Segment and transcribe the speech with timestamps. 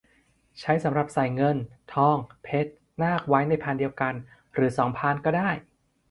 [0.59, 1.57] ใช้สำหรับใส่เงิน
[1.93, 4.13] ทอง เพชร นาค ไว้ในพานเดียวกัน
[4.53, 5.49] หรือ สอง พานก็ได้